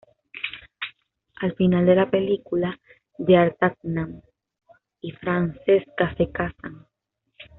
[1.41, 2.79] Al final de la película,
[3.19, 4.23] D'Artagnan
[4.99, 6.87] y Francesca se casan.